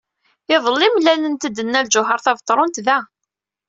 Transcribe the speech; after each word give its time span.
Iḍelli, 0.55 0.87
mlalent-d 0.91 1.57
Nna 1.63 1.81
Lǧuheṛ 1.85 2.19
Tabetṛunt 2.21 2.77
da. 2.85 2.97